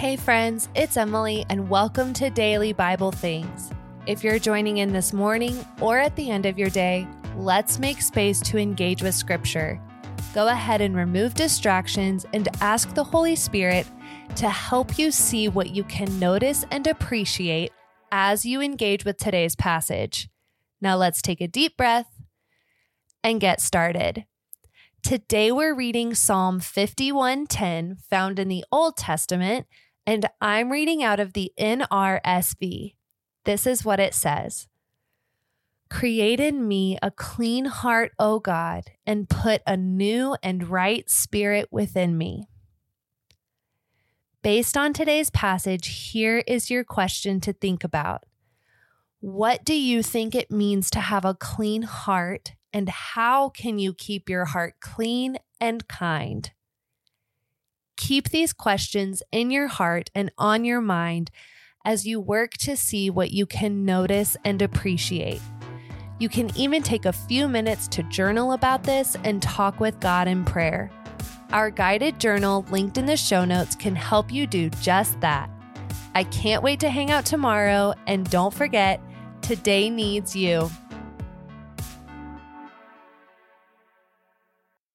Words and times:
Hey, 0.00 0.16
friends, 0.16 0.70
it's 0.74 0.96
Emily, 0.96 1.44
and 1.50 1.68
welcome 1.68 2.14
to 2.14 2.30
Daily 2.30 2.72
Bible 2.72 3.12
Things. 3.12 3.70
If 4.06 4.24
you're 4.24 4.38
joining 4.38 4.78
in 4.78 4.94
this 4.94 5.12
morning 5.12 5.62
or 5.78 5.98
at 5.98 6.16
the 6.16 6.30
end 6.30 6.46
of 6.46 6.58
your 6.58 6.70
day, 6.70 7.06
let's 7.36 7.78
make 7.78 8.00
space 8.00 8.40
to 8.44 8.56
engage 8.56 9.02
with 9.02 9.14
Scripture. 9.14 9.78
Go 10.32 10.48
ahead 10.48 10.80
and 10.80 10.96
remove 10.96 11.34
distractions 11.34 12.24
and 12.32 12.48
ask 12.62 12.94
the 12.94 13.04
Holy 13.04 13.36
Spirit 13.36 13.86
to 14.36 14.48
help 14.48 14.98
you 14.98 15.10
see 15.10 15.48
what 15.48 15.68
you 15.68 15.84
can 15.84 16.18
notice 16.18 16.64
and 16.70 16.86
appreciate 16.86 17.70
as 18.10 18.46
you 18.46 18.62
engage 18.62 19.04
with 19.04 19.18
today's 19.18 19.54
passage. 19.54 20.30
Now, 20.80 20.96
let's 20.96 21.20
take 21.20 21.42
a 21.42 21.46
deep 21.46 21.76
breath 21.76 22.10
and 23.22 23.38
get 23.38 23.60
started. 23.60 24.24
Today 25.02 25.52
we're 25.52 25.74
reading 25.74 26.14
Psalm 26.14 26.58
51:10 26.58 27.98
found 28.08 28.38
in 28.38 28.48
the 28.48 28.64
Old 28.72 28.96
Testament 28.96 29.66
and 30.06 30.26
I'm 30.40 30.70
reading 30.70 31.02
out 31.02 31.20
of 31.20 31.32
the 31.32 31.52
NRSV. 31.58 32.94
This 33.44 33.66
is 33.66 33.84
what 33.84 34.00
it 34.00 34.14
says. 34.14 34.68
Create 35.88 36.38
in 36.38 36.68
me 36.68 36.98
a 37.02 37.10
clean 37.10 37.64
heart, 37.64 38.12
O 38.18 38.38
God, 38.38 38.84
and 39.06 39.28
put 39.28 39.60
a 39.66 39.76
new 39.76 40.36
and 40.42 40.68
right 40.68 41.08
spirit 41.10 41.68
within 41.70 42.16
me. 42.16 42.48
Based 44.42 44.76
on 44.76 44.92
today's 44.92 45.30
passage, 45.30 46.10
here 46.12 46.42
is 46.46 46.70
your 46.70 46.84
question 46.84 47.40
to 47.40 47.52
think 47.52 47.84
about. 47.84 48.24
What 49.18 49.64
do 49.64 49.74
you 49.74 50.02
think 50.02 50.34
it 50.34 50.50
means 50.50 50.90
to 50.90 51.00
have 51.00 51.26
a 51.26 51.34
clean 51.34 51.82
heart 51.82 52.52
and 52.72 52.88
how 52.88 53.50
can 53.50 53.78
you 53.78 53.92
keep 53.92 54.30
your 54.30 54.46
heart 54.46 54.76
clean 54.80 55.36
and 55.60 55.86
kind? 55.88 56.50
Keep 58.00 58.30
these 58.30 58.54
questions 58.54 59.22
in 59.30 59.50
your 59.50 59.68
heart 59.68 60.10
and 60.14 60.32
on 60.38 60.64
your 60.64 60.80
mind 60.80 61.30
as 61.84 62.06
you 62.06 62.18
work 62.18 62.52
to 62.52 62.74
see 62.74 63.10
what 63.10 63.30
you 63.30 63.44
can 63.44 63.84
notice 63.84 64.38
and 64.42 64.62
appreciate. 64.62 65.42
You 66.18 66.30
can 66.30 66.50
even 66.56 66.82
take 66.82 67.04
a 67.04 67.12
few 67.12 67.46
minutes 67.46 67.86
to 67.88 68.02
journal 68.04 68.52
about 68.52 68.84
this 68.84 69.18
and 69.22 69.42
talk 69.42 69.80
with 69.80 70.00
God 70.00 70.28
in 70.28 70.46
prayer. 70.46 70.90
Our 71.52 71.68
guided 71.68 72.18
journal, 72.18 72.64
linked 72.70 72.96
in 72.96 73.04
the 73.04 73.18
show 73.18 73.44
notes, 73.44 73.76
can 73.76 73.94
help 73.94 74.32
you 74.32 74.46
do 74.46 74.70
just 74.80 75.20
that. 75.20 75.50
I 76.14 76.24
can't 76.24 76.62
wait 76.62 76.80
to 76.80 76.88
hang 76.88 77.10
out 77.10 77.26
tomorrow, 77.26 77.92
and 78.06 78.28
don't 78.30 78.54
forget, 78.54 78.98
today 79.42 79.90
needs 79.90 80.34
you. 80.34 80.70